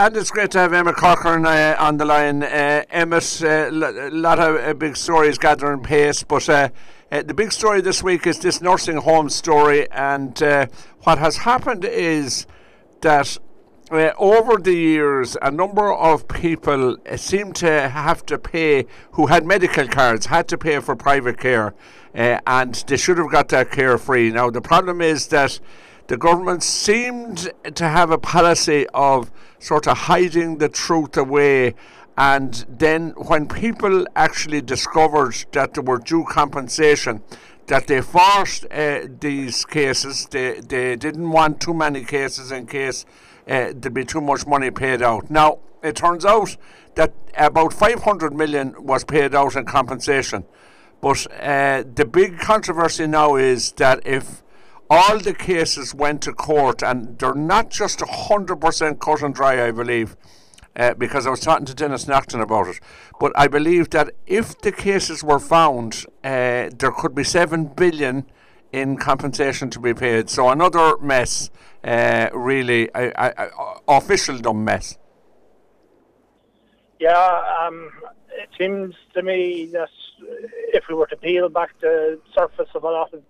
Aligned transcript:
and 0.00 0.16
it's 0.16 0.30
great 0.30 0.50
to 0.50 0.58
have 0.58 0.72
Emmett 0.72 0.96
Corcoran 0.96 1.44
uh, 1.44 1.76
on 1.78 1.98
the 1.98 2.06
line. 2.06 2.42
Uh, 2.42 2.82
a 2.90 3.02
uh, 3.02 4.10
lot 4.10 4.38
of 4.38 4.56
uh, 4.56 4.72
big 4.72 4.96
stories 4.96 5.36
gathering 5.36 5.82
pace, 5.82 6.22
but 6.22 6.48
uh, 6.48 6.70
uh, 7.12 7.22
the 7.22 7.34
big 7.34 7.52
story 7.52 7.82
this 7.82 8.02
week 8.02 8.26
is 8.26 8.38
this 8.38 8.62
nursing 8.62 8.96
home 8.96 9.28
story. 9.28 9.90
And 9.90 10.38
what 11.02 11.18
has 11.18 11.36
happened 11.36 11.84
is 11.84 12.46
that 13.02 13.36
over 13.90 14.56
the 14.56 14.72
years, 14.72 15.36
a 15.42 15.50
number 15.50 15.92
of 15.92 16.26
people 16.28 16.96
seem 17.16 17.52
to 17.54 17.90
have 17.90 18.24
to 18.24 18.38
pay, 18.38 18.86
who 19.12 19.26
had 19.26 19.44
medical 19.44 19.86
cards, 19.86 20.26
had 20.26 20.48
to 20.48 20.56
pay 20.56 20.80
for 20.80 20.96
private 20.96 21.36
care, 21.36 21.74
and 22.14 22.74
they 22.86 22.96
should 22.96 23.18
have 23.18 23.30
got 23.30 23.48
that 23.48 23.70
care 23.70 23.98
free. 23.98 24.30
Now, 24.30 24.48
the 24.48 24.62
problem 24.62 25.02
is 25.02 25.26
that 25.26 25.60
the 26.10 26.16
government 26.16 26.60
seemed 26.64 27.52
to 27.72 27.88
have 27.88 28.10
a 28.10 28.18
policy 28.18 28.84
of 28.92 29.30
sort 29.60 29.86
of 29.86 29.96
hiding 29.96 30.58
the 30.58 30.68
truth 30.68 31.16
away. 31.16 31.76
And 32.18 32.66
then, 32.68 33.10
when 33.10 33.46
people 33.46 34.08
actually 34.16 34.60
discovered 34.60 35.36
that 35.52 35.74
there 35.74 35.84
were 35.84 35.98
due 35.98 36.24
compensation, 36.28 37.22
that 37.68 37.86
they 37.86 38.00
forced 38.00 38.66
uh, 38.72 39.06
these 39.20 39.64
cases, 39.64 40.26
they, 40.26 40.58
they 40.58 40.96
didn't 40.96 41.30
want 41.30 41.60
too 41.60 41.74
many 41.74 42.02
cases 42.02 42.50
in 42.50 42.66
case 42.66 43.06
uh, 43.46 43.70
there'd 43.72 43.94
be 43.94 44.04
too 44.04 44.20
much 44.20 44.44
money 44.48 44.72
paid 44.72 45.02
out. 45.02 45.30
Now, 45.30 45.60
it 45.80 45.94
turns 45.94 46.24
out 46.24 46.56
that 46.96 47.14
about 47.36 47.72
500 47.72 48.34
million 48.34 48.74
was 48.84 49.04
paid 49.04 49.32
out 49.32 49.54
in 49.54 49.64
compensation. 49.64 50.44
But 51.00 51.24
uh, 51.40 51.84
the 51.94 52.04
big 52.04 52.40
controversy 52.40 53.06
now 53.06 53.36
is 53.36 53.70
that 53.72 54.04
if 54.04 54.42
all 54.90 55.20
the 55.20 55.32
cases 55.32 55.94
went 55.94 56.20
to 56.22 56.32
court, 56.32 56.82
and 56.82 57.16
they're 57.18 57.32
not 57.32 57.70
just 57.70 58.00
100% 58.00 58.98
cut 58.98 59.22
and 59.22 59.32
dry, 59.32 59.64
I 59.68 59.70
believe, 59.70 60.16
uh, 60.74 60.94
because 60.94 61.28
I 61.28 61.30
was 61.30 61.38
talking 61.38 61.64
to 61.66 61.74
Dennis 61.74 62.08
Naughton 62.08 62.40
about 62.40 62.66
it. 62.66 62.80
But 63.20 63.32
I 63.36 63.46
believe 63.46 63.90
that 63.90 64.10
if 64.26 64.60
the 64.60 64.72
cases 64.72 65.22
were 65.22 65.38
found, 65.38 66.04
uh, 66.24 66.70
there 66.76 66.90
could 66.90 67.14
be 67.14 67.22
7 67.22 67.66
billion 67.66 68.26
in 68.72 68.96
compensation 68.96 69.70
to 69.70 69.78
be 69.78 69.94
paid. 69.94 70.28
So 70.28 70.48
another 70.48 70.98
mess, 70.98 71.50
uh, 71.84 72.28
really, 72.34 72.92
I, 72.92 73.12
I, 73.16 73.48
officialdom 73.86 74.64
mess. 74.64 74.98
Yeah, 76.98 77.42
um, 77.62 77.90
it 78.30 78.48
seems 78.58 78.94
to 79.14 79.22
me 79.22 79.70
that 79.72 79.88
if 80.72 80.84
we 80.88 80.94
were 80.96 81.06
to 81.06 81.16
peel 81.16 81.48
back 81.48 81.70
the 81.80 82.20
surface 82.36 82.68
of 82.74 82.82
a 82.82 82.90
lot 82.90 83.14
of 83.14 83.22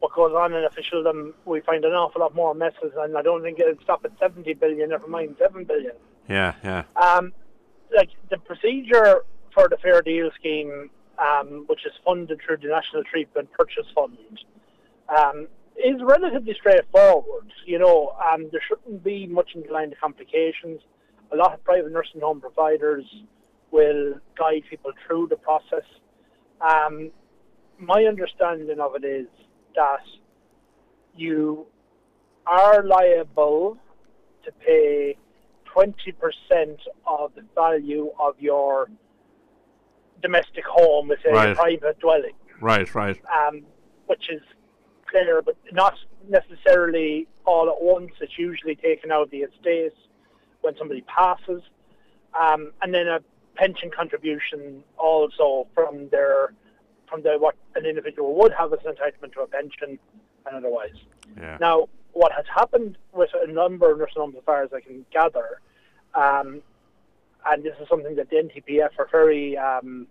what 0.00 0.12
goes 0.14 0.32
on 0.32 0.52
in 0.52 0.64
officialdom, 0.64 1.34
we 1.44 1.60
find 1.60 1.84
an 1.84 1.92
awful 1.92 2.20
lot 2.20 2.34
more 2.34 2.54
messes, 2.54 2.92
and 2.96 3.16
I 3.16 3.22
don't 3.22 3.42
think 3.42 3.58
it'll 3.58 3.82
stop 3.82 4.04
at 4.04 4.12
70 4.18 4.54
billion, 4.54 4.90
never 4.90 5.08
mind 5.08 5.36
7 5.38 5.64
billion. 5.64 5.92
Yeah, 6.28 6.54
yeah. 6.62 6.84
Um, 6.96 7.32
like 7.94 8.10
the 8.30 8.38
procedure 8.38 9.24
for 9.52 9.68
the 9.68 9.76
Fair 9.78 10.02
Deal 10.02 10.30
scheme, 10.38 10.90
um, 11.18 11.64
which 11.66 11.84
is 11.84 11.92
funded 12.04 12.40
through 12.44 12.58
the 12.58 12.68
National 12.68 13.02
Treatment 13.04 13.50
Purchase 13.52 13.86
Fund, 13.94 14.16
um, 15.08 15.48
is 15.76 16.00
relatively 16.02 16.54
straightforward. 16.54 17.52
You 17.66 17.78
know, 17.78 18.14
um, 18.32 18.48
there 18.52 18.60
shouldn't 18.68 19.02
be 19.02 19.26
much 19.26 19.54
in 19.54 19.62
the 19.62 19.72
line 19.72 19.92
of 19.92 19.98
complications. 19.98 20.80
A 21.32 21.36
lot 21.36 21.54
of 21.54 21.64
private 21.64 21.90
nursing 21.90 22.20
home 22.20 22.40
providers 22.40 23.04
will 23.70 24.14
guide 24.38 24.62
people 24.70 24.92
through 25.06 25.28
the 25.28 25.36
process. 25.36 25.84
Um, 26.60 27.10
my 27.78 28.04
understanding 28.04 28.80
of 28.80 28.94
it 28.96 29.04
is 29.04 29.26
that 29.78 30.02
you 31.16 31.66
are 32.46 32.82
liable 32.82 33.78
to 34.44 34.50
pay 34.66 35.16
20% 35.72 36.14
of 37.06 37.30
the 37.36 37.44
value 37.54 38.10
of 38.18 38.34
your 38.40 38.90
domestic 40.20 40.64
home, 40.64 41.12
it's 41.12 41.22
a 41.24 41.54
private 41.54 41.98
dwelling. 42.00 42.34
Right, 42.60 42.92
right. 42.92 43.20
Um, 43.32 43.62
which 44.06 44.28
is 44.30 44.42
clear, 45.08 45.42
but 45.42 45.56
not 45.72 45.94
necessarily 46.28 47.28
all 47.44 47.68
at 47.68 47.80
once. 47.80 48.10
It's 48.20 48.36
usually 48.36 48.74
taken 48.74 49.12
out 49.12 49.22
of 49.22 49.30
the 49.30 49.42
estate 49.48 49.92
when 50.62 50.76
somebody 50.76 51.02
passes. 51.02 51.62
Um, 52.38 52.72
and 52.82 52.92
then 52.92 53.06
a 53.06 53.20
pension 53.54 53.90
contribution 53.96 54.82
also 54.98 55.68
from 55.74 56.08
their 56.08 56.54
from 57.08 57.22
the 57.22 57.36
what 57.38 57.56
an 57.74 57.86
individual 57.86 58.34
would 58.34 58.52
have 58.52 58.72
as 58.72 58.78
an 58.84 58.94
entitlement 58.94 59.32
to 59.34 59.40
a 59.40 59.46
pension 59.46 59.98
and 60.46 60.56
otherwise. 60.56 60.94
Yeah. 61.36 61.58
Now, 61.60 61.88
what 62.12 62.32
has 62.32 62.44
happened 62.54 62.96
with 63.12 63.30
a 63.34 63.50
number 63.50 63.90
of 63.90 63.98
nursing 63.98 64.20
homes, 64.20 64.34
as 64.36 64.44
far 64.44 64.62
as 64.62 64.70
I 64.72 64.80
can 64.80 65.04
gather, 65.12 65.60
um, 66.14 66.62
and 67.46 67.62
this 67.62 67.74
is 67.80 67.88
something 67.88 68.16
that 68.16 68.30
the 68.30 68.36
NTPF 68.36 68.90
are 68.98 69.08
very 69.10 69.56
um, 69.56 70.06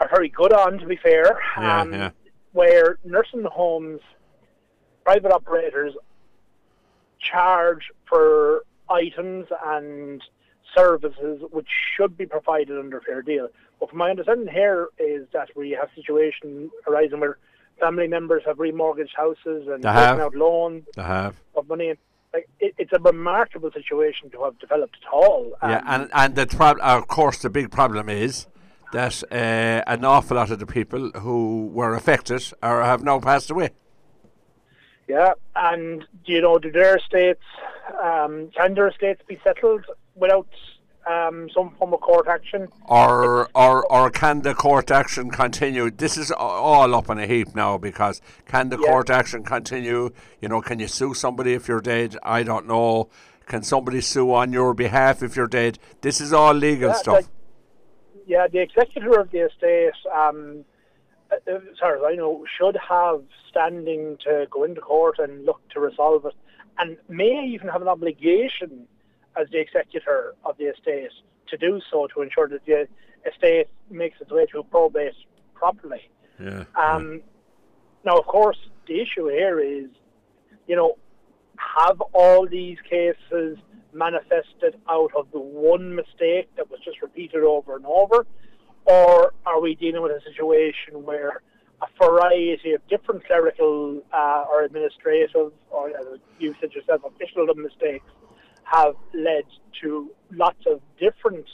are 0.00 0.08
very 0.08 0.28
good 0.28 0.52
on, 0.52 0.78
to 0.78 0.86
be 0.86 0.96
fair. 0.96 1.38
Yeah, 1.58 1.80
um, 1.80 1.92
yeah. 1.92 2.10
Where 2.52 2.98
nursing 3.04 3.44
homes, 3.44 4.00
private 5.04 5.32
operators 5.32 5.94
charge 7.20 7.84
for 8.08 8.64
items 8.90 9.46
and 9.64 10.22
services 10.76 11.42
which 11.50 11.68
should 11.96 12.16
be 12.16 12.26
provided 12.26 12.78
under 12.78 13.00
fair 13.00 13.22
deal. 13.22 13.48
But 13.80 13.90
from 13.90 13.98
my 13.98 14.10
understanding 14.10 14.48
here 14.52 14.88
is 14.98 15.26
that 15.32 15.48
we 15.56 15.70
have 15.70 15.88
situation 15.94 16.70
arising 16.86 17.20
where 17.20 17.38
family 17.80 18.08
members 18.08 18.42
have 18.46 18.58
remortgaged 18.58 19.14
houses 19.16 19.68
and 19.68 19.82
taken 19.82 20.20
out 20.20 20.34
loans 20.34 20.84
have. 20.96 21.36
of 21.56 21.68
money. 21.68 21.94
Like 22.32 22.48
it, 22.60 22.74
it's 22.78 22.92
a 22.92 22.98
remarkable 22.98 23.70
situation 23.72 24.30
to 24.30 24.44
have 24.44 24.58
developed 24.58 24.96
at 25.02 25.12
all. 25.12 25.52
Um, 25.60 25.70
yeah, 25.70 25.82
and 25.86 26.10
and 26.14 26.34
the 26.34 26.46
prob- 26.46 26.80
of 26.80 27.06
course 27.06 27.38
the 27.38 27.50
big 27.50 27.70
problem 27.70 28.08
is 28.08 28.46
that 28.92 29.22
uh, 29.30 29.34
an 29.86 30.04
awful 30.04 30.36
lot 30.36 30.50
of 30.50 30.58
the 30.58 30.66
people 30.66 31.10
who 31.16 31.66
were 31.72 31.94
affected 31.94 32.42
or 32.62 32.82
have 32.82 33.02
now 33.02 33.18
passed 33.20 33.50
away. 33.50 33.70
Yeah, 35.08 35.32
and 35.54 36.04
you 36.24 36.40
know, 36.40 36.58
do 36.58 36.70
their 36.70 36.96
estates 36.96 37.42
um, 38.02 38.50
can 38.56 38.74
their 38.74 38.88
estates 38.88 39.22
be 39.26 39.38
settled 39.42 39.84
without 40.14 40.48
um, 41.06 41.48
some 41.54 41.70
form 41.78 41.94
of 41.94 42.00
court 42.00 42.26
action. 42.28 42.68
Or, 42.84 43.48
or, 43.54 43.92
or 43.92 44.10
can 44.10 44.42
the 44.42 44.54
court 44.54 44.90
action 44.90 45.30
continue? 45.30 45.90
This 45.90 46.16
is 46.16 46.30
all 46.30 46.94
up 46.94 47.10
in 47.10 47.18
a 47.18 47.26
heap 47.26 47.54
now 47.54 47.78
because 47.78 48.20
can 48.46 48.68
the 48.68 48.78
yeah. 48.78 48.88
court 48.88 49.10
action 49.10 49.42
continue? 49.42 50.10
You 50.40 50.48
know, 50.48 50.60
can 50.60 50.78
you 50.78 50.88
sue 50.88 51.14
somebody 51.14 51.54
if 51.54 51.68
you're 51.68 51.80
dead? 51.80 52.16
I 52.22 52.42
don't 52.42 52.66
know. 52.66 53.08
Can 53.46 53.62
somebody 53.62 54.00
sue 54.00 54.32
on 54.32 54.52
your 54.52 54.74
behalf 54.74 55.22
if 55.22 55.36
you're 55.36 55.48
dead? 55.48 55.78
This 56.00 56.20
is 56.20 56.32
all 56.32 56.54
legal 56.54 56.90
yeah, 56.90 56.96
stuff. 56.96 57.28
yeah, 58.26 58.46
the 58.46 58.60
executor 58.60 59.18
of 59.18 59.30
the 59.30 59.40
estate, 59.40 59.92
um, 60.14 60.64
as 61.32 61.78
far 61.80 61.96
as 61.96 62.02
I 62.06 62.14
know, 62.14 62.44
should 62.58 62.76
have 62.88 63.22
standing 63.50 64.16
to 64.24 64.46
go 64.50 64.64
into 64.64 64.80
court 64.80 65.18
and 65.18 65.44
look 65.44 65.60
to 65.70 65.80
resolve 65.80 66.24
it, 66.26 66.34
and 66.78 66.96
may 67.08 67.44
even 67.48 67.68
have 67.68 67.82
an 67.82 67.88
obligation 67.88 68.86
as 69.40 69.48
the 69.50 69.58
executor 69.58 70.34
of 70.44 70.56
the 70.58 70.64
estate 70.64 71.10
to 71.48 71.56
do 71.56 71.80
so 71.90 72.06
to 72.14 72.22
ensure 72.22 72.48
that 72.48 72.64
the 72.66 72.88
estate 73.30 73.68
makes 73.90 74.20
its 74.20 74.30
way 74.30 74.46
through 74.50 74.64
probate 74.64 75.14
properly. 75.54 76.10
Yeah, 76.40 76.64
um, 76.76 77.14
yeah. 77.14 77.18
Now, 78.04 78.18
of 78.18 78.26
course, 78.26 78.58
the 78.88 79.00
issue 79.00 79.28
here 79.28 79.60
is, 79.60 79.88
you 80.66 80.76
know, 80.76 80.96
have 81.56 82.00
all 82.12 82.48
these 82.48 82.78
cases 82.88 83.58
manifested 83.92 84.80
out 84.88 85.10
of 85.16 85.30
the 85.32 85.38
one 85.38 85.94
mistake 85.94 86.48
that 86.56 86.70
was 86.70 86.80
just 86.84 87.00
repeated 87.02 87.44
over 87.44 87.76
and 87.76 87.86
over, 87.86 88.26
or 88.86 89.32
are 89.46 89.60
we 89.60 89.74
dealing 89.74 90.02
with 90.02 90.12
a 90.12 90.20
situation 90.22 91.04
where 91.04 91.42
a 91.82 92.04
variety 92.04 92.72
of 92.72 92.86
different 92.88 93.24
clerical 93.26 94.02
uh, 94.12 94.44
or 94.50 94.62
administrative, 94.62 95.52
or 95.70 95.88
as 95.90 96.18
you 96.38 96.54
said 96.60 96.72
yourself, 96.72 97.02
official 97.04 97.46
mistakes 97.54 98.06
have 98.72 98.94
led 99.12 99.44
to 99.82 100.10
lots 100.30 100.64
of 100.66 100.80
different 100.98 101.46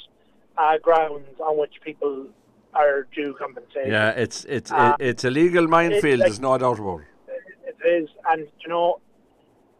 uh, 0.56 0.78
grounds 0.78 1.28
on 1.40 1.58
which 1.58 1.74
people 1.84 2.26
are 2.74 3.06
due 3.14 3.34
compensation. 3.38 3.90
Yeah, 3.90 4.10
it's 4.10 4.44
it's 4.44 4.70
uh, 4.70 4.96
it's 5.00 5.24
a 5.24 5.30
legal 5.30 5.66
minefield. 5.66 6.20
Like, 6.20 6.28
there's 6.28 6.40
no 6.40 6.56
doubt 6.58 6.78
about 6.78 7.00
it. 7.00 7.06
It 7.70 7.88
is, 8.02 8.08
and 8.28 8.46
you 8.60 8.68
know, 8.68 9.00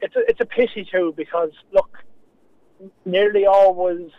it's 0.00 0.16
a, 0.16 0.20
it's 0.28 0.40
a 0.40 0.46
pity 0.46 0.86
too 0.90 1.14
because 1.16 1.50
look, 1.72 1.98
nearly 3.04 3.46
always 3.46 4.10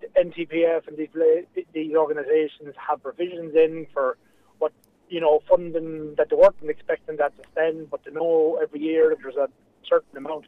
the 0.00 0.08
NTPF 0.24 0.88
and 0.88 0.96
these 0.96 1.64
these 1.72 1.94
organisations 1.94 2.74
have 2.88 3.02
provisions 3.02 3.54
in 3.54 3.86
for 3.94 4.18
what 4.58 4.72
you 5.08 5.20
know 5.20 5.40
funding 5.48 6.14
that 6.16 6.28
they 6.30 6.36
weren't 6.36 6.56
expecting 6.68 7.16
that 7.16 7.36
to 7.36 7.42
spend, 7.52 7.90
but 7.90 8.04
they 8.04 8.10
know 8.10 8.58
every 8.62 8.80
year 8.80 9.16
there's 9.22 9.36
a 9.36 9.48
certain 9.88 10.16
amount 10.16 10.46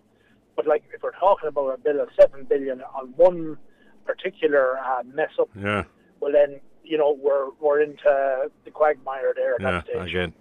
but 0.57 0.67
like 0.67 0.85
if 0.95 1.03
we're 1.03 1.13
talking 1.13 1.49
about 1.49 1.75
a 1.75 1.79
bill 1.79 2.01
of 2.01 2.09
seven 2.19 2.45
billion 2.45 2.83
on 2.83 3.13
one 3.17 3.57
particular 4.05 4.79
uh, 4.79 5.03
mess 5.15 5.31
up, 5.39 5.49
yeah. 5.57 5.85
well 6.21 6.33
then 6.33 6.61
you 6.85 6.99
know 6.99 7.17
we're 7.21 7.51
we're 7.61 7.81
into 7.81 8.49
the 8.65 8.71
quagmire 8.71 9.33
there. 9.35 9.57
yeah, 9.61 9.83
again. 10.03 10.33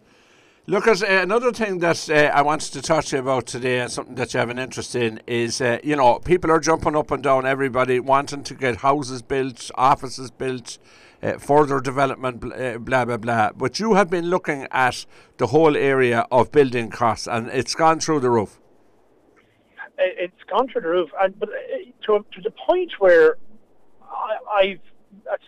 Look, 0.68 0.86
at 0.88 1.02
uh, 1.02 1.08
another 1.08 1.52
thing 1.52 1.80
that 1.80 2.08
uh, 2.08 2.32
I 2.34 2.44
wanted 2.44 2.72
to 2.74 2.84
talk 2.84 3.06
to 3.06 3.16
you 3.16 3.22
about 3.22 3.48
today, 3.48 3.80
and 3.80 3.92
something 3.92 4.14
that 4.16 4.34
you 4.34 4.40
have 4.40 4.50
an 4.50 4.60
interest 4.60 4.96
in, 4.96 5.20
is 5.26 5.60
uh, 5.60 5.80
you 5.84 5.96
know 5.96 6.20
people 6.20 6.52
are 6.52 6.60
jumping 6.60 6.96
up 6.96 7.10
and 7.10 7.24
down. 7.24 7.48
Everybody 7.48 8.00
wanting 8.00 8.44
to 8.44 8.54
get 8.54 8.78
houses 8.78 9.24
built, 9.24 9.72
offices 9.76 10.30
built, 10.32 10.78
uh, 11.24 11.40
further 11.40 11.82
development, 11.82 12.54
uh, 12.54 12.78
blah 12.78 13.06
blah 13.06 13.18
blah. 13.18 13.52
But 13.54 13.80
you 13.80 13.96
have 13.96 14.10
been 14.10 14.30
looking 14.30 14.68
at 14.72 15.06
the 15.38 15.48
whole 15.48 15.76
area 15.76 16.28
of 16.32 16.54
building 16.54 16.90
costs, 16.90 17.28
and 17.28 17.50
it's 17.50 17.74
gone 17.76 18.00
through 18.00 18.20
the 18.20 18.30
roof. 18.30 18.61
It's 20.04 20.44
gone 20.50 20.68
through 20.68 20.82
the 20.82 20.90
roof, 20.90 21.10
and 21.20 21.38
but 21.40 21.50
uh, 21.50 21.54
to 22.06 22.26
to 22.34 22.42
the 22.42 22.52
point 22.52 22.94
where 23.00 23.38
I, 24.12 24.38
I've 24.54 24.80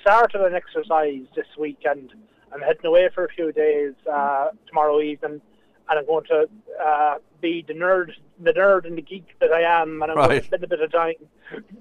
started 0.01 0.41
an 0.41 0.53
exercise 0.53 1.25
this 1.35 1.47
week, 1.57 1.79
and 1.85 2.11
I'm 2.53 2.61
heading 2.61 2.85
away 2.85 3.09
for 3.13 3.25
a 3.25 3.29
few 3.29 3.51
days 3.51 3.93
uh, 4.11 4.49
tomorrow 4.67 5.01
evening, 5.01 5.41
and 5.89 5.99
I'm 5.99 6.05
going 6.05 6.25
to 6.25 6.47
uh, 6.83 7.15
be 7.41 7.63
the 7.67 7.73
nerd, 7.73 8.11
the 8.39 8.53
nerd 8.53 8.85
and 8.85 8.97
the 8.97 9.01
geek 9.01 9.35
that 9.39 9.51
I 9.51 9.81
am, 9.81 10.01
and 10.01 10.11
I'm 10.11 10.17
right. 10.17 10.29
going 10.29 10.41
to 10.41 10.47
spend 10.47 10.63
a 10.63 10.67
bit 10.67 10.81
of 10.81 10.91
time 10.91 11.15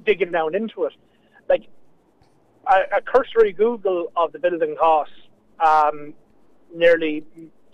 digging 0.04 0.32
down 0.32 0.54
into 0.54 0.84
it. 0.84 0.94
Like 1.48 1.66
a, 2.66 2.98
a 2.98 3.00
cursory 3.02 3.52
Google 3.52 4.12
of 4.16 4.32
the 4.32 4.38
building 4.38 4.76
costs 4.78 5.14
um, 5.60 6.14
nearly 6.74 7.24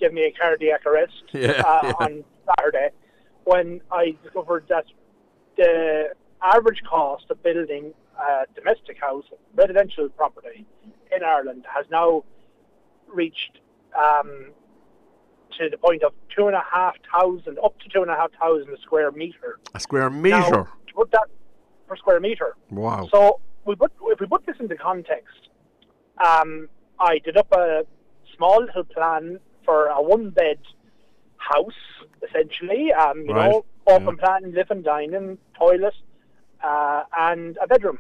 gave 0.01 0.13
me 0.13 0.25
a 0.25 0.33
cardiac 0.33 0.87
arrest 0.87 1.25
yeah, 1.33 1.63
uh, 1.65 1.81
yeah. 1.83 1.93
on 2.01 2.25
Saturday 2.47 2.91
when 3.49 3.81
I 3.91 4.15
discovered 4.23 4.67
that 4.69 4.85
the 5.57 6.11
average 6.43 6.83
cost 6.89 7.25
of 7.31 7.43
building 7.43 7.95
a 8.19 8.45
domestic 8.55 9.01
house, 9.01 9.25
residential 9.55 10.11
property 10.11 10.67
in 11.17 11.25
Ireland, 11.25 11.65
has 11.75 11.87
now 11.91 12.25
reached 13.07 13.61
um, 13.99 14.53
to 15.57 15.71
the 15.71 15.79
point 15.79 16.03
of 16.03 16.13
two 16.37 16.47
and 16.47 16.55
a 16.55 16.63
half 16.71 16.97
thousand, 17.11 17.59
up 17.65 17.79
to 17.81 17.89
two 17.89 18.03
and 18.03 18.11
a 18.11 18.17
half 18.17 18.33
thousand 18.39 18.69
a 18.75 18.81
square 18.83 19.11
meter. 19.13 19.59
A 19.75 19.81
square 19.81 20.11
meter. 20.11 20.37
Now, 20.37 20.51
to 20.89 20.95
put 20.95 21.11
that 21.13 21.29
per 21.87 21.97
square 21.97 22.21
meter. 22.21 22.55
Wow. 22.71 23.09
So 23.11 23.41
we 23.65 23.77
put 23.77 23.93
if 24.03 24.21
we 24.21 24.27
put 24.27 24.45
this 24.45 24.57
into 24.61 24.77
context, 24.77 25.49
um, 26.23 26.69
I 27.01 27.19
did 27.25 27.39
up 27.39 27.51
a 27.53 27.87
small 28.37 28.63
little 28.63 28.85
plan 28.85 29.41
for 29.65 29.87
a 29.87 30.03
one 30.03 30.29
bed 30.29 30.59
house, 31.39 31.73
essentially. 32.27 32.93
Um, 32.93 33.25
you 33.25 33.35
right. 33.35 33.51
know, 33.51 33.65
open 33.87 34.17
yeah. 34.19 34.39
plan, 34.39 34.53
living, 34.53 34.83
dining, 34.83 35.39
toilet, 35.59 35.95
uh, 36.63 37.05
and 37.19 37.59
a 37.63 37.67
bedroom. 37.67 37.99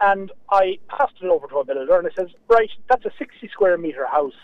And 0.00 0.30
I 0.50 0.78
passed 0.88 1.14
it 1.22 1.26
over 1.26 1.46
to 1.46 1.58
a 1.58 1.64
builder 1.64 1.98
and 1.98 2.06
I 2.06 2.10
says, 2.14 2.28
right, 2.48 2.70
that's 2.88 3.04
a 3.06 3.10
60 3.18 3.48
square 3.48 3.78
metre 3.78 4.06
house. 4.06 4.34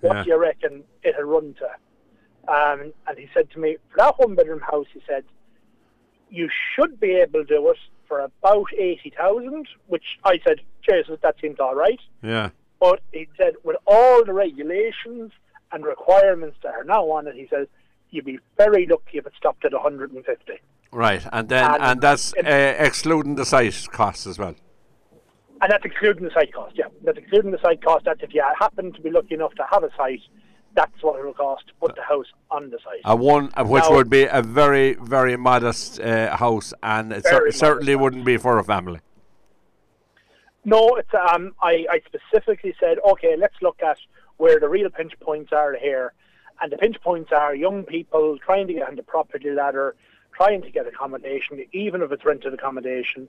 What 0.00 0.16
yeah. 0.16 0.24
do 0.24 0.30
you 0.30 0.40
reckon 0.40 0.84
it'll 1.02 1.24
run 1.24 1.54
to? 1.54 2.52
Um, 2.52 2.92
and 3.06 3.18
he 3.18 3.28
said 3.34 3.50
to 3.52 3.58
me, 3.58 3.76
for 3.90 3.98
that 3.98 4.18
one 4.18 4.34
bedroom 4.34 4.60
house, 4.60 4.86
he 4.92 5.00
said, 5.06 5.24
you 6.30 6.48
should 6.74 6.98
be 6.98 7.12
able 7.12 7.40
to 7.40 7.44
do 7.44 7.68
it 7.68 7.76
for 8.08 8.20
about 8.20 8.66
80,000, 8.76 9.68
which 9.86 10.04
I 10.24 10.40
said, 10.46 10.60
Jesus, 10.88 11.18
that 11.22 11.36
seems 11.40 11.60
all 11.60 11.74
right. 11.74 12.00
Yeah. 12.22 12.50
But 12.80 13.00
he 13.12 13.28
said, 13.36 13.54
with 13.62 13.76
all 13.86 14.24
the 14.24 14.32
regulations 14.32 15.30
and 15.72 15.84
requirements 15.84 16.56
that 16.62 16.74
are 16.74 16.84
now 16.84 17.10
on 17.10 17.26
it, 17.26 17.34
he 17.34 17.46
says, 17.48 17.66
you'd 18.10 18.24
be 18.24 18.38
very 18.56 18.86
lucky 18.86 19.18
if 19.18 19.26
it 19.26 19.32
stopped 19.36 19.64
at 19.64 19.72
150. 19.72 20.52
Right, 20.92 21.26
and 21.32 21.48
then 21.48 21.64
and, 21.64 21.82
and 21.82 22.00
that's 22.00 22.34
uh, 22.34 22.76
excluding 22.78 23.34
the 23.34 23.46
site 23.46 23.88
costs 23.90 24.26
as 24.26 24.38
well. 24.38 24.54
And 25.62 25.70
that's 25.70 25.84
excluding 25.84 26.24
the 26.24 26.30
site 26.34 26.52
cost, 26.52 26.76
yeah. 26.76 26.86
That's 27.04 27.18
excluding 27.18 27.52
the 27.52 27.60
site 27.62 27.82
cost. 27.82 28.04
That's 28.04 28.22
if 28.22 28.34
you 28.34 28.44
happen 28.58 28.92
to 28.92 29.00
be 29.00 29.10
lucky 29.10 29.34
enough 29.34 29.54
to 29.54 29.64
have 29.70 29.84
a 29.84 29.90
site, 29.96 30.20
that's 30.74 31.02
what 31.02 31.18
it 31.18 31.24
will 31.24 31.34
cost 31.34 31.68
to 31.68 31.74
put 31.74 31.94
the 31.94 32.02
house 32.02 32.26
on 32.50 32.70
the 32.70 32.78
site. 32.84 33.00
A 33.04 33.14
one, 33.14 33.50
which 33.58 33.84
now, 33.84 33.92
would 33.92 34.10
be 34.10 34.24
a 34.24 34.42
very, 34.42 34.94
very 34.94 35.36
modest 35.36 36.00
uh, 36.00 36.36
house, 36.36 36.74
and 36.82 37.12
it 37.12 37.24
cer- 37.24 37.50
certainly 37.52 37.94
wouldn't 37.94 38.24
be 38.24 38.36
for 38.36 38.58
a 38.58 38.64
family. 38.64 39.00
No, 40.64 40.96
it's 40.96 41.12
um, 41.32 41.54
I, 41.60 41.86
I 41.90 42.00
specifically 42.06 42.74
said, 42.78 42.98
okay, 43.12 43.36
let's 43.36 43.56
look 43.62 43.80
at 43.82 43.96
where 44.36 44.58
the 44.58 44.68
real 44.68 44.90
pinch 44.90 45.18
points 45.20 45.52
are 45.52 45.74
here, 45.74 46.12
and 46.60 46.72
the 46.72 46.76
pinch 46.76 47.00
points 47.00 47.32
are 47.32 47.54
young 47.54 47.84
people 47.84 48.38
trying 48.38 48.66
to 48.66 48.74
get 48.74 48.88
on 48.88 48.96
the 48.96 49.02
property 49.02 49.50
ladder, 49.50 49.94
trying 50.32 50.62
to 50.62 50.70
get 50.70 50.86
accommodation, 50.86 51.64
even 51.72 52.02
if 52.02 52.12
it's 52.12 52.24
rented 52.24 52.54
accommodation. 52.54 53.28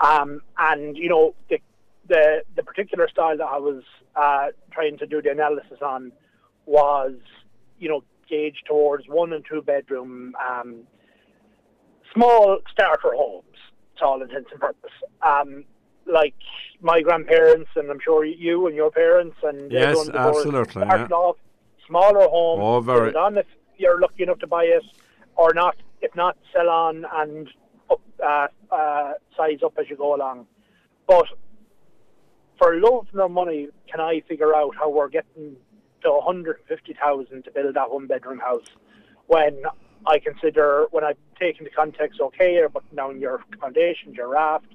Um, 0.00 0.40
and 0.58 0.96
you 0.96 1.08
know 1.08 1.34
the 1.48 1.60
the 2.08 2.42
the 2.56 2.62
particular 2.62 3.08
style 3.08 3.36
that 3.36 3.46
I 3.46 3.58
was 3.58 3.82
uh, 4.16 4.48
trying 4.70 4.98
to 4.98 5.06
do 5.06 5.22
the 5.22 5.30
analysis 5.30 5.78
on 5.82 6.12
was, 6.66 7.14
you 7.78 7.88
know, 7.88 8.04
gauged 8.28 8.64
towards 8.66 9.08
one 9.08 9.32
and 9.32 9.44
two 9.44 9.62
bedroom, 9.62 10.34
um, 10.48 10.82
small 12.14 12.58
starter 12.70 13.12
homes, 13.14 13.44
to 13.98 14.04
all 14.04 14.22
intents 14.22 14.50
and 14.52 14.60
purpose. 14.60 14.92
Um, 15.22 15.64
like 16.12 16.34
my 16.80 17.00
grandparents, 17.00 17.70
and 17.76 17.90
I'm 17.90 18.00
sure 18.00 18.24
you 18.24 18.66
and 18.66 18.76
your 18.76 18.90
parents, 18.90 19.36
and 19.42 19.70
yes, 19.70 20.08
absolutely, 20.08 20.82
yeah. 20.82 21.06
off 21.06 21.36
smaller 21.86 22.28
home. 22.28 22.60
Oh, 22.60 22.80
very. 22.80 23.14
On 23.14 23.36
if 23.38 23.46
you're 23.76 24.00
lucky 24.00 24.22
enough 24.22 24.38
to 24.40 24.46
buy 24.46 24.64
it, 24.64 24.82
or 25.36 25.52
not. 25.54 25.76
If 26.02 26.14
not, 26.14 26.36
sell 26.54 26.68
on 26.68 27.04
and 27.14 27.48
up, 27.90 28.00
uh, 28.24 28.46
uh, 28.70 29.12
size 29.36 29.58
up 29.64 29.74
as 29.78 29.90
you 29.90 29.96
go 29.96 30.14
along. 30.14 30.46
But 31.06 31.26
for 32.60 32.78
love 32.78 33.06
nor 33.14 33.28
money 33.28 33.68
can 33.90 34.00
I 34.00 34.22
figure 34.28 34.54
out 34.54 34.74
how 34.76 34.90
we're 34.90 35.08
getting 35.08 35.56
to 36.02 36.10
150,000 36.10 37.44
to 37.44 37.50
build 37.50 37.74
that 37.74 37.90
one 37.90 38.06
bedroom 38.06 38.38
house 38.38 38.66
when 39.26 39.62
I 40.06 40.18
consider 40.18 40.86
when 40.90 41.04
I 41.04 41.14
take 41.38 41.58
into 41.58 41.70
context 41.70 42.20
okay 42.20 42.54
you're 42.54 42.68
putting 42.68 42.96
down 42.96 43.20
your 43.20 43.42
foundations, 43.60 44.16
your 44.16 44.28
raft, 44.28 44.66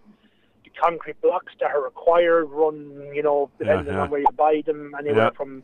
concrete 0.82 1.20
blocks 1.22 1.54
that 1.60 1.72
are 1.72 1.84
required 1.84 2.46
run, 2.46 3.12
you 3.14 3.24
know, 3.24 3.50
depending 3.58 3.88
yeah, 3.88 3.94
yeah. 3.94 4.02
on 4.04 4.10
where 4.10 4.20
you 4.22 4.28
buy 4.36 4.62
them, 4.66 4.94
anywhere 4.98 5.26
yeah. 5.26 5.30
from 5.32 5.64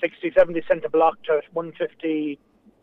60, 0.00 0.32
70 0.36 0.62
cent 0.68 0.84
a 0.84 0.88
block 0.88 1.22
to 1.24 1.40
150, 1.52 2.38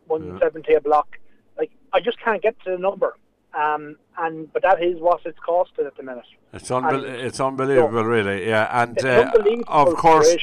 170 0.06 0.74
a 0.74 0.80
block. 0.80 1.18
Like 1.56 1.70
I 1.92 2.00
just 2.00 2.20
can't 2.20 2.42
get 2.42 2.58
to 2.64 2.72
the 2.72 2.78
number. 2.78 3.16
Um, 3.54 3.96
and 4.18 4.50
but 4.52 4.62
that 4.62 4.82
is 4.82 4.98
what 4.98 5.20
it's 5.26 5.38
costing 5.44 5.86
at 5.86 5.96
the 5.96 6.02
minute. 6.02 6.24
It's, 6.52 6.70
unbe- 6.70 7.04
and, 7.04 7.04
it's 7.04 7.38
unbelievable, 7.38 8.02
so, 8.02 8.02
really. 8.02 8.48
Yeah, 8.48 8.82
and 8.82 8.98
uh, 9.04 9.30
of 9.68 9.94
course, 9.94 10.36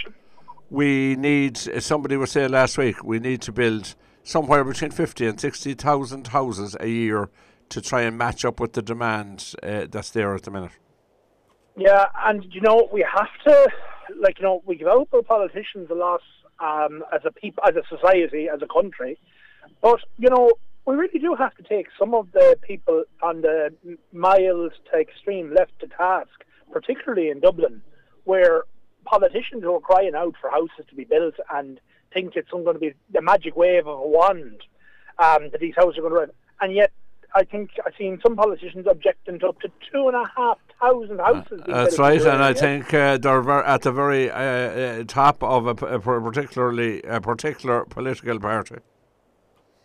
we 0.70 1.16
need. 1.16 1.58
Somebody 1.58 2.18
was 2.18 2.32
saying 2.32 2.52
last 2.52 2.78
week, 2.78 3.04
we 3.04 3.20
need 3.20 3.42
to 3.42 3.52
build 3.52 3.96
somewhere 4.24 4.64
between 4.64 4.92
fifty 4.92 5.26
and 5.26 5.40
sixty 5.40 5.74
thousand 5.74 6.28
houses 6.28 6.76
a 6.80 6.88
year 6.88 7.30
to 7.70 7.82
try 7.82 8.02
and 8.02 8.18
match 8.18 8.46
up 8.46 8.60
with 8.60 8.74
the 8.74 8.82
demand 8.82 9.54
uh, 9.64 9.86
that's 9.90 10.12
there 10.12 10.36
at 10.36 10.44
the 10.44 10.52
minute. 10.52 10.72
Yeah, 11.80 12.08
and 12.26 12.46
you 12.54 12.60
know 12.60 12.90
we 12.92 13.06
have 13.10 13.30
to, 13.46 13.70
like 14.20 14.40
you 14.40 14.44
know, 14.44 14.62
we 14.66 14.76
give 14.76 14.90
out 14.90 15.08
our 15.14 15.22
politicians 15.22 15.90
a 15.90 15.96
lot 15.96 16.22
um, 16.60 17.04
as 17.14 17.22
a 17.24 17.32
people, 17.32 17.64
as 17.66 17.76
a 17.78 17.84
society, 17.88 18.50
as 18.54 18.62
a 18.62 18.68
country, 18.68 19.18
but 19.82 20.02
you 20.18 20.30
know 20.30 20.52
we 20.86 20.96
really 20.96 21.20
do 21.20 21.36
have 21.36 21.56
to 21.56 21.64
take 21.64 21.88
some 21.98 22.14
of 22.14 22.32
the 22.34 22.58
people 22.62 23.04
on 23.22 23.42
the 23.42 23.74
mild 24.12 24.74
to 24.92 25.00
extreme 25.00 25.54
left 25.54 25.72
to 25.80 25.88
task, 25.88 26.44
particularly 26.72 27.30
in 27.30 27.40
Dublin, 27.40 27.82
where 28.26 28.64
politicians 29.06 29.64
are 29.64 29.80
crying 29.80 30.16
out 30.16 30.36
for 30.42 30.50
houses 30.50 30.86
to 30.90 30.96
be 30.96 31.06
built 31.06 31.36
and 31.54 31.80
think 32.14 32.36
it's 32.36 32.50
going 32.52 32.66
to 32.66 32.80
be 32.80 32.94
the 33.14 33.22
magic 33.22 33.56
wave 33.56 33.88
of 33.88 34.00
a 34.00 34.08
wand 34.08 34.64
um, 35.20 35.50
that 35.52 35.62
these 35.62 35.76
houses 35.76 35.98
are 35.98 36.02
going 36.02 36.14
to 36.14 36.20
run. 36.20 36.32
And 36.60 36.74
yet, 36.74 36.92
I 37.36 37.44
think 37.44 37.72
I've 37.86 37.94
seen 37.98 38.20
some 38.22 38.36
politicians 38.36 38.86
objecting 38.90 39.40
to 39.40 39.50
up 39.50 39.62
to 39.62 39.70
two 39.94 40.08
and 40.08 40.16
a 40.16 40.26
half 40.36 40.58
thousand 40.82 41.20
houses. 41.20 41.62
Uh, 41.68 41.84
that's 41.84 42.00
right, 42.00 42.22
and 42.22 42.44
I 42.44 42.54
think 42.54 42.94
uh, 42.94 43.18
they're 43.18 43.42
ver- 43.42 43.64
at 43.64 43.82
the 43.82 43.92
very 43.92 44.30
uh, 44.30 44.40
uh 44.40 45.04
top 45.06 45.44
of 45.44 45.68
a, 45.68 45.86
a, 45.86 46.00
particularly 46.00 47.02
a 47.04 47.22
particular 47.22 47.86
political 47.86 48.40
party. 48.40 48.76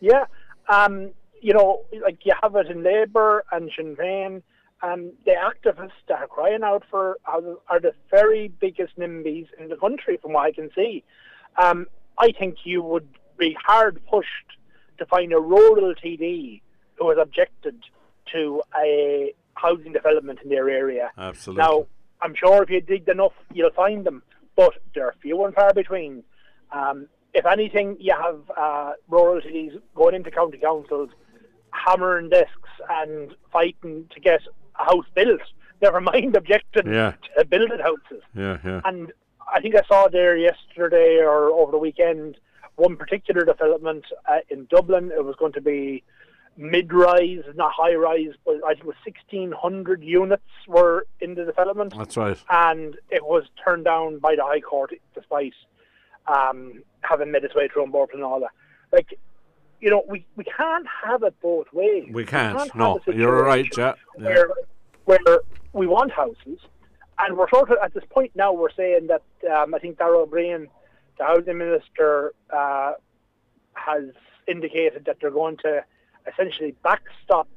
Yeah, 0.01 0.25
um, 0.69 1.11
you 1.41 1.53
know, 1.53 1.85
like 2.03 2.19
you 2.25 2.33
have 2.43 2.55
it 2.57 2.69
in 2.69 2.83
Labour 2.83 3.45
and 3.53 3.71
Sinn 3.77 3.97
Féin, 3.97 4.43
and 4.83 5.13
the 5.25 5.33
activists 5.33 5.93
that 6.09 6.21
are 6.21 6.27
crying 6.27 6.63
out 6.63 6.85
for 6.91 7.19
are 7.27 7.81
the 7.81 7.93
very 8.11 8.49
biggest 8.49 8.99
NIMBYs 8.99 9.49
in 9.59 9.69
the 9.69 9.77
country, 9.77 10.19
from 10.21 10.33
what 10.33 10.47
I 10.47 10.53
can 10.53 10.71
see. 10.75 11.05
Um, 11.57 11.87
I 12.19 12.33
think 12.33 12.59
you 12.65 12.83
would 12.83 13.09
be 13.39 13.57
hard 13.65 14.01
pushed 14.11 14.29
to 14.99 15.07
find 15.07 15.33
a 15.33 15.41
rural 15.41 15.95
TD 15.95 16.61
who 16.97 17.09
has 17.11 17.19
objected 17.21 17.83
to 18.33 18.63
a 18.77 19.35
housing 19.65 19.93
development 19.93 20.39
in 20.45 20.51
their 20.51 20.69
area. 20.69 21.11
Absolutely. 21.17 21.63
Now, 21.63 21.87
I'm 22.23 22.35
sure 22.35 22.63
if 22.63 22.71
you 22.71 22.81
dig 22.81 23.09
enough, 23.09 23.33
you'll 23.53 23.71
find 23.85 24.05
them, 24.05 24.23
but 24.57 24.75
they're 24.95 25.15
few 25.23 25.45
and 25.45 25.55
far 25.55 25.73
between. 25.75 26.23
Um, 26.73 27.09
if 27.33 27.45
anything, 27.47 27.97
you 27.99 28.15
have 28.27 28.41
uh, 28.57 28.93
rural 29.09 29.41
cities 29.43 29.73
going 29.95 30.15
into 30.15 30.31
county 30.31 30.59
councils, 30.59 31.11
hammering 31.71 32.29
desks 32.31 32.73
and 32.89 33.35
fighting 33.53 34.09
to 34.15 34.21
get 34.21 34.41
a 34.79 34.85
house 34.85 35.07
built. 35.15 35.41
Never 35.83 36.01
mind 36.01 36.37
objecting 36.37 36.93
yeah. 36.93 37.15
to 37.37 37.45
building 37.45 37.81
houses. 37.81 38.23
Yeah, 38.35 38.59
yeah. 38.65 38.81
And 38.85 39.13
I 39.53 39.61
think 39.61 39.75
I 39.75 39.83
saw 39.89 40.09
there 40.09 40.37
yesterday 40.37 41.19
or 41.21 41.51
over 41.51 41.73
the 41.73 41.79
weekend 41.79 42.37
one 42.77 42.97
particular 42.97 43.45
development 43.45 44.05
uh, 44.29 44.39
in 44.49 44.67
Dublin. 44.67 45.13
It 45.17 45.25
was 45.25 45.37
going 45.37 45.53
to 45.53 45.61
be 45.61 46.03
mid-rise, 46.57 47.43
not 47.55 47.73
high-rise, 47.73 48.35
but 48.45 48.57
I 48.65 48.75
think 48.75 48.81
it 48.81 48.87
was 48.87 48.97
1,600 49.05 50.03
units 50.03 50.43
were 50.69 51.07
in 51.21 51.35
the 51.35 51.45
development. 51.45 51.95
That's 51.97 52.17
right. 52.17 52.39
And 52.51 52.97
it 53.11 53.25
was 53.25 53.45
turned 53.65 53.85
down 53.85 54.19
by 54.19 54.37
the 54.37 54.45
High 54.45 54.61
Court 54.61 54.93
despite 55.15 55.55
um, 56.27 56.83
having 57.03 57.31
made 57.33 57.45
its 57.45 57.55
way 57.55 57.69
through 57.73 57.85
An 57.85 57.91
Bord 57.91 58.11
and 58.15 58.23
all 58.23 58.41
that. 58.41 58.51
Like, 58.93 59.19
you 59.81 59.91
know, 59.91 60.03
we, 60.09 60.25
we 60.37 60.45
can't 60.45 60.87
have 61.05 61.23
it 61.23 61.35
both 61.43 61.67
ways. 61.73 62.09
We 62.11 62.25
can't. 62.25 62.57
can't 62.57 62.75
no, 62.75 63.01
you're 63.07 63.43
right, 63.43 63.67
yeah. 63.77 63.95
yeah. 64.19 64.25
Where, 64.25 64.49
where 65.05 65.41
we 65.73 65.87
want 65.87 66.13
houses, 66.13 66.59
and 67.19 67.37
we're 67.37 67.49
sort 67.51 67.71
of 67.71 67.79
at 67.83 67.93
this 67.93 68.05
point 68.09 68.33
now. 68.35 68.53
We're 68.53 68.73
saying 68.73 69.09
that 69.09 69.23
um, 69.51 69.75
I 69.75 69.79
think 69.79 69.99
Darragh 69.99 70.23
O'Brien, 70.23 70.69
the 71.19 71.25
housing 71.25 71.59
minister, 71.59 72.33
uh, 72.51 72.93
has 73.75 74.05
indicated 74.49 75.05
that 75.07 75.19
they're 75.21 75.31
going 75.31 75.57
to 75.59 75.85
essentially 76.31 76.75
backstop 76.83 77.49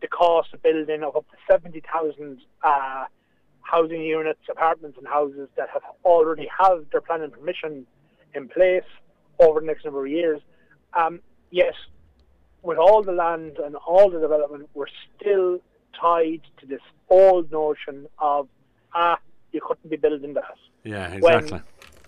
the 0.00 0.08
cost 0.08 0.52
of 0.52 0.62
building 0.62 1.02
of 1.02 1.16
up 1.16 1.24
to 1.30 1.36
seventy 1.48 1.82
thousand 1.92 2.40
uh, 2.62 3.04
housing 3.62 4.02
units, 4.02 4.40
apartments, 4.50 4.98
and 4.98 5.06
houses 5.06 5.48
that 5.56 5.68
have 5.72 5.82
already 6.04 6.48
have 6.58 6.84
their 6.90 7.00
planning 7.00 7.30
permission 7.30 7.86
in 8.34 8.48
place 8.48 8.84
over 9.38 9.60
the 9.60 9.66
next 9.66 9.84
number 9.84 10.04
of 10.04 10.10
years. 10.10 10.40
Um, 10.94 11.20
yes, 11.50 11.74
with 12.62 12.78
all 12.78 13.02
the 13.02 13.12
land 13.12 13.58
and 13.64 13.76
all 13.76 14.10
the 14.10 14.20
development, 14.20 14.68
we're 14.74 14.86
still 15.16 15.60
tied 15.98 16.42
to 16.58 16.66
this 16.66 16.80
old 17.08 17.50
notion 17.50 18.06
of 18.18 18.48
ah, 18.94 19.18
you 19.52 19.60
couldn't 19.64 19.88
be 19.88 19.96
building 19.96 20.34
that. 20.34 20.56
Yeah, 20.84 21.12
exactly. 21.12 21.52
When 21.52 21.62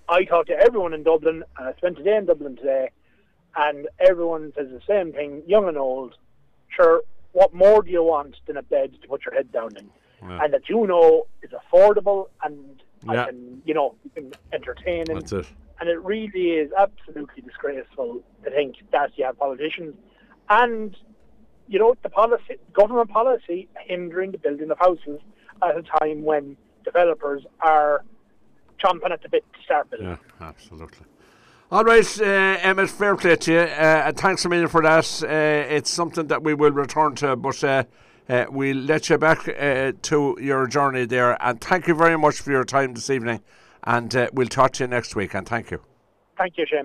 I 0.09 0.25
talked 0.25 0.49
to 0.49 0.59
everyone 0.59 0.93
in 0.93 1.03
Dublin, 1.03 1.45
and 1.59 1.69
I 1.69 1.73
spent 1.77 1.99
a 1.99 2.03
day 2.03 2.17
in 2.17 2.27
Dublin 2.27 2.57
today, 2.57 2.91
and 3.57 3.89
everyone 4.01 4.53
says 4.57 4.69
the 4.71 4.81
same 4.87 5.13
thing, 5.13 5.43
young 5.47 5.69
and 5.69 5.79
old. 5.79 6.15
Sure, 6.69 7.03
what 7.33 7.53
more 7.53 7.83
do 7.83 7.91
you 7.91 8.03
want 8.03 8.37
than 8.47 8.57
a 8.57 8.63
bed 8.63 8.97
to 9.01 9.09
put 9.09 9.25
your 9.25 9.35
head 9.35 9.53
down 9.53 9.77
in? 9.77 9.91
Yeah. 10.23 10.45
And 10.45 10.55
that 10.55 10.69
you 10.69 10.87
know 10.87 11.27
is 11.43 11.51
affordable 11.51 12.29
and 12.43 12.83
yeah. 13.07 13.27
can, 13.27 13.63
you 13.65 13.75
know, 13.75 13.95
you 14.05 14.11
can 14.11 14.33
entertain. 14.53 15.05
And, 15.11 15.21
That's 15.21 15.33
it. 15.33 15.47
And 15.81 15.89
it 15.89 16.03
really 16.03 16.53
is 16.53 16.71
absolutely 16.79 17.43
disgraceful 17.43 18.23
to 18.45 18.51
think 18.51 18.77
that 18.93 19.11
you 19.17 19.25
have 19.25 19.39
politicians 19.39 19.97
and, 20.49 20.97
you 21.69 21.79
know, 21.79 21.95
the 22.03 22.09
policy, 22.09 22.57
government 22.73 23.11
policy 23.11 23.69
hindering 23.87 24.31
the 24.31 24.39
building 24.39 24.71
of 24.71 24.79
houses 24.79 25.21
at 25.63 25.77
a 25.77 25.83
time 25.83 26.23
when 26.23 26.57
developers 26.85 27.43
are 27.61 28.05
chomping 28.83 29.11
at 29.11 29.23
the 29.23 29.29
bit 29.29 29.45
to 29.55 29.63
start 29.63 29.91
building. 29.91 30.09
Yeah, 30.09 30.47
absolutely. 30.47 31.07
All 31.71 31.83
right, 31.83 32.21
uh, 32.21 32.25
Emmett, 32.25 32.91
fair 32.91 33.17
play 33.17 33.37
to 33.37 33.53
you. 33.53 33.59
Uh, 33.61 34.13
thanks 34.13 34.45
a 34.45 34.49
million 34.51 34.69
for 34.69 34.83
that. 34.83 35.23
Uh, 35.23 35.75
it's 35.75 35.91
something 35.91 36.27
that 36.27 36.43
we 36.43 36.53
will 36.53 36.73
return 36.73 37.15
to, 37.17 37.37
but 37.37 37.65
uh, 37.65 37.85
uh, 38.29 38.45
we'll 38.51 38.77
let 38.77 39.09
you 39.09 39.17
back 39.17 39.49
uh, 39.49 39.93
to 40.03 40.37
your 40.41 40.67
journey 40.67 41.07
there. 41.07 41.43
And 41.43 41.59
thank 41.61 41.87
you 41.89 41.95
very 41.95 42.19
much 42.19 42.41
for 42.41 42.51
your 42.51 42.65
time 42.65 42.93
this 42.93 43.09
evening. 43.09 43.41
And 43.83 44.15
we'll 44.35 44.49
talk 44.49 44.73
to 44.75 44.85
you 44.85 44.89
next 44.89 45.17
week. 45.17 45.35
And 45.35 45.49
thank 45.49 45.71
you. 45.71 45.81
Thank 46.37 46.59
you, 46.59 46.67
Shane. 46.67 46.83